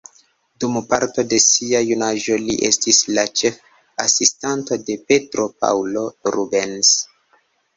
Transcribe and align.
Dum 0.63 0.77
parto 0.93 1.23
de 1.33 1.37
sia 1.43 1.81
junaĝo 1.89 2.37
li 2.47 2.55
estis 2.71 3.01
la 3.19 3.27
ĉef-asistanto 3.41 4.79
de 4.89 4.97
Petro 5.13 5.47
Paŭlo 5.65 6.05
Rubens. 6.39 6.95